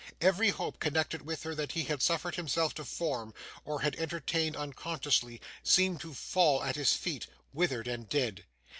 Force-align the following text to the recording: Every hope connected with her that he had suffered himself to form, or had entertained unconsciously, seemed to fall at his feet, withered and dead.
Every 0.19 0.49
hope 0.49 0.79
connected 0.79 1.21
with 1.21 1.43
her 1.43 1.53
that 1.53 1.73
he 1.73 1.83
had 1.83 2.01
suffered 2.01 2.33
himself 2.33 2.73
to 2.73 2.83
form, 2.85 3.35
or 3.63 3.81
had 3.81 3.95
entertained 3.97 4.55
unconsciously, 4.57 5.39
seemed 5.61 6.01
to 6.01 6.15
fall 6.15 6.63
at 6.63 6.75
his 6.75 6.93
feet, 6.93 7.27
withered 7.53 7.87
and 7.87 8.09
dead. 8.09 8.43